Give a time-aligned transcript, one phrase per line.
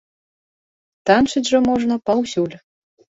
[1.09, 2.55] Танчыць жа можна паўсюль.